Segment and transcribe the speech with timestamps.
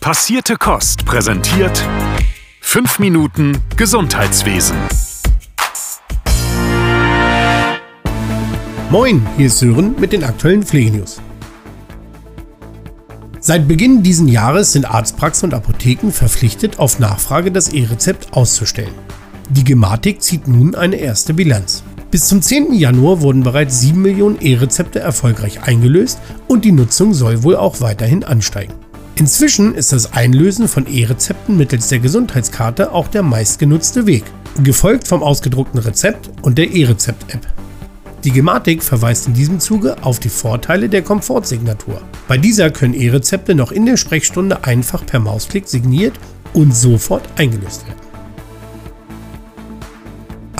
[0.00, 1.86] Passierte Kost präsentiert
[2.62, 4.74] 5 Minuten Gesundheitswesen.
[8.90, 11.20] Moin, hier ist Sören mit den aktuellen Pflegenews.
[13.40, 18.94] Seit Beginn diesen Jahres sind Arztpraxen und Apotheken verpflichtet, auf Nachfrage das E-Rezept auszustellen.
[19.50, 21.82] Die Gematik zieht nun eine erste Bilanz.
[22.10, 22.72] Bis zum 10.
[22.72, 28.24] Januar wurden bereits 7 Millionen E-Rezepte erfolgreich eingelöst und die Nutzung soll wohl auch weiterhin
[28.24, 28.79] ansteigen.
[29.20, 34.24] Inzwischen ist das Einlösen von E-Rezepten mittels der Gesundheitskarte auch der meistgenutzte Weg,
[34.64, 37.46] gefolgt vom ausgedruckten Rezept und der E-Rezept-App.
[38.24, 42.00] Die Gematik verweist in diesem Zuge auf die Vorteile der Komfortsignatur.
[42.28, 46.18] Bei dieser können E-Rezepte noch in der Sprechstunde einfach per Mausklick signiert
[46.54, 47.99] und sofort eingelöst werden.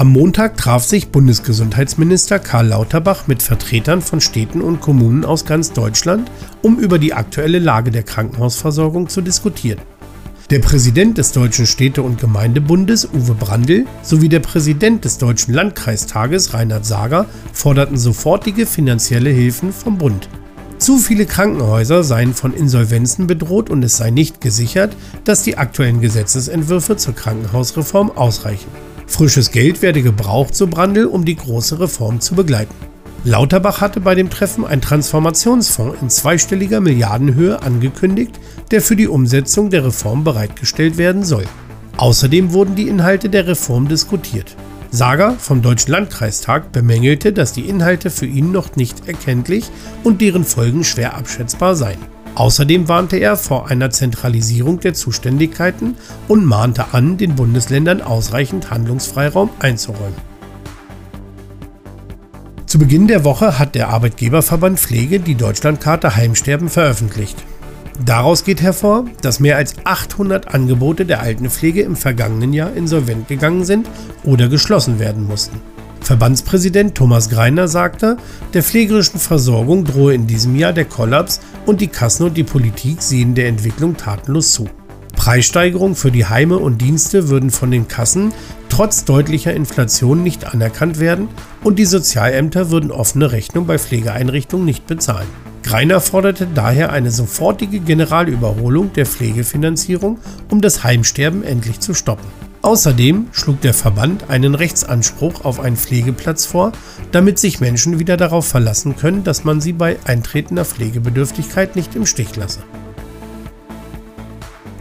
[0.00, 5.74] Am Montag traf sich Bundesgesundheitsminister Karl Lauterbach mit Vertretern von Städten und Kommunen aus ganz
[5.74, 6.30] Deutschland,
[6.62, 9.82] um über die aktuelle Lage der Krankenhausversorgung zu diskutieren.
[10.48, 16.54] Der Präsident des Deutschen Städte- und Gemeindebundes, Uwe Brandl, sowie der Präsident des Deutschen Landkreistages,
[16.54, 20.30] Reinhard Sager, forderten sofortige finanzielle Hilfen vom Bund.
[20.78, 26.00] Zu viele Krankenhäuser seien von Insolvenzen bedroht und es sei nicht gesichert, dass die aktuellen
[26.00, 28.70] Gesetzesentwürfe zur Krankenhausreform ausreichen.
[29.10, 32.74] Frisches Geld werde gebraucht, so Brandl, um die große Reform zu begleiten.
[33.24, 38.38] Lauterbach hatte bei dem Treffen einen Transformationsfonds in zweistelliger Milliardenhöhe angekündigt,
[38.70, 41.44] der für die Umsetzung der Reform bereitgestellt werden soll.
[41.98, 44.56] Außerdem wurden die Inhalte der Reform diskutiert.
[44.90, 49.70] Sager vom Deutschen Landkreistag bemängelte, dass die Inhalte für ihn noch nicht erkenntlich
[50.02, 51.98] und deren Folgen schwer abschätzbar seien.
[52.34, 55.96] Außerdem warnte er vor einer Zentralisierung der Zuständigkeiten
[56.28, 60.30] und mahnte an, den Bundesländern ausreichend Handlungsfreiraum einzuräumen.
[62.66, 67.36] Zu Beginn der Woche hat der Arbeitgeberverband Pflege die Deutschlandkarte Heimsterben veröffentlicht.
[68.04, 73.64] Daraus geht hervor, dass mehr als 800 Angebote der Altenpflege im vergangenen Jahr insolvent gegangen
[73.64, 73.88] sind
[74.24, 75.60] oder geschlossen werden mussten.
[76.00, 78.16] Verbandspräsident Thomas Greiner sagte,
[78.54, 83.02] der pflegerischen Versorgung drohe in diesem Jahr der Kollaps und die Kassen und die Politik
[83.02, 84.68] sehen der Entwicklung tatenlos zu.
[85.16, 88.32] Preissteigerungen für die Heime und Dienste würden von den Kassen
[88.70, 91.28] trotz deutlicher Inflation nicht anerkannt werden
[91.62, 95.28] und die Sozialämter würden offene Rechnung bei Pflegeeinrichtungen nicht bezahlen.
[95.62, 100.18] Greiner forderte daher eine sofortige Generalüberholung der Pflegefinanzierung,
[100.50, 102.49] um das Heimsterben endlich zu stoppen.
[102.62, 106.72] Außerdem schlug der Verband einen Rechtsanspruch auf einen Pflegeplatz vor,
[107.10, 112.04] damit sich Menschen wieder darauf verlassen können, dass man sie bei eintretender Pflegebedürftigkeit nicht im
[112.04, 112.60] Stich lasse.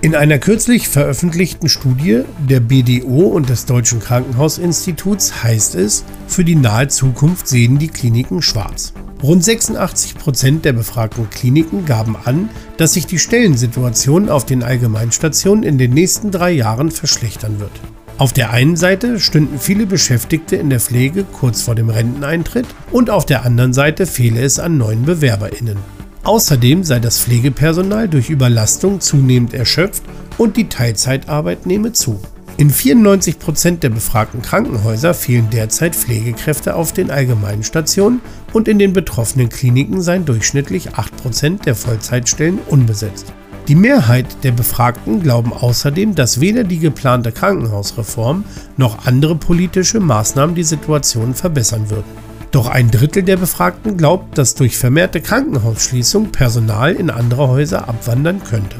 [0.00, 6.54] In einer kürzlich veröffentlichten Studie der BDO und des Deutschen Krankenhausinstituts heißt es, für die
[6.54, 8.92] nahe Zukunft sehen die Kliniken schwarz.
[9.22, 15.64] Rund 86 Prozent der befragten Kliniken gaben an, dass sich die Stellensituation auf den Allgemeinstationen
[15.64, 17.72] in den nächsten drei Jahren verschlechtern wird.
[18.18, 23.10] Auf der einen Seite stünden viele Beschäftigte in der Pflege kurz vor dem Renteneintritt und
[23.10, 25.78] auf der anderen Seite fehle es an neuen BewerberInnen.
[26.22, 30.02] Außerdem sei das Pflegepersonal durch Überlastung zunehmend erschöpft
[30.36, 32.20] und die Teilzeitarbeit nehme zu.
[32.58, 38.20] In 94% der befragten Krankenhäuser fehlen derzeit Pflegekräfte auf den allgemeinen Stationen
[38.52, 43.32] und in den betroffenen Kliniken seien durchschnittlich 8% der Vollzeitstellen unbesetzt.
[43.68, 48.44] Die Mehrheit der Befragten glauben außerdem, dass weder die geplante Krankenhausreform
[48.76, 52.10] noch andere politische Maßnahmen die Situation verbessern würden.
[52.50, 58.42] Doch ein Drittel der Befragten glaubt, dass durch vermehrte Krankenhausschließung Personal in andere Häuser abwandern
[58.42, 58.78] könnte.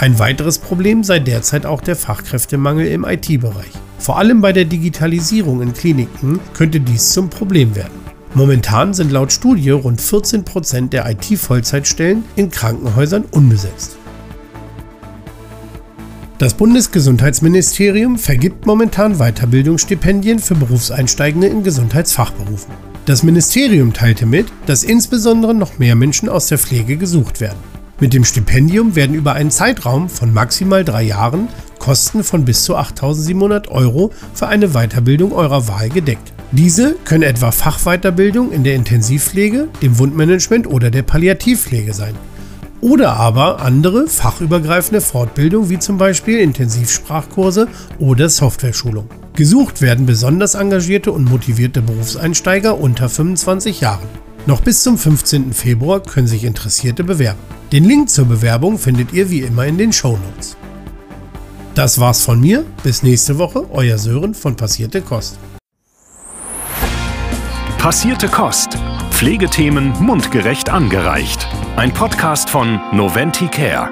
[0.00, 3.72] Ein weiteres Problem sei derzeit auch der Fachkräftemangel im IT-Bereich.
[3.98, 7.98] Vor allem bei der Digitalisierung in Kliniken könnte dies zum Problem werden.
[8.32, 13.96] Momentan sind laut Studie rund 14 Prozent der IT-Vollzeitstellen in Krankenhäusern unbesetzt.
[16.38, 22.72] Das Bundesgesundheitsministerium vergibt momentan Weiterbildungsstipendien für Berufseinsteigende in Gesundheitsfachberufen.
[23.04, 27.77] Das Ministerium teilte mit, dass insbesondere noch mehr Menschen aus der Pflege gesucht werden.
[28.00, 31.48] Mit dem Stipendium werden über einen Zeitraum von maximal drei Jahren
[31.80, 36.32] Kosten von bis zu 8.700 Euro für eine Weiterbildung eurer Wahl gedeckt.
[36.52, 42.14] Diese können etwa Fachweiterbildung in der Intensivpflege, dem Wundmanagement oder der Palliativpflege sein.
[42.80, 47.66] Oder aber andere fachübergreifende Fortbildung wie zum Beispiel Intensivsprachkurse
[47.98, 49.08] oder Softwareschulung.
[49.34, 54.27] Gesucht werden besonders engagierte und motivierte Berufseinsteiger unter 25 Jahren.
[54.48, 55.52] Noch bis zum 15.
[55.52, 57.38] Februar können sich Interessierte bewerben.
[57.70, 60.56] Den Link zur Bewerbung findet ihr wie immer in den Show Notes.
[61.74, 62.64] Das war's von mir.
[62.82, 65.38] Bis nächste Woche, euer Sören von Passierte Kost.
[67.76, 68.78] Passierte Kost.
[69.10, 71.46] Pflegethemen mundgerecht angereicht.
[71.76, 73.90] Ein Podcast von Noventi Care.